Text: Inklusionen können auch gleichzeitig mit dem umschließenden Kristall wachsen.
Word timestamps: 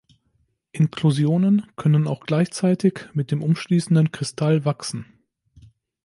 Inklusionen 0.71 1.67
können 1.75 2.07
auch 2.07 2.21
gleichzeitig 2.25 3.01
mit 3.13 3.29
dem 3.29 3.43
umschließenden 3.43 4.11
Kristall 4.11 4.65
wachsen. 4.65 5.05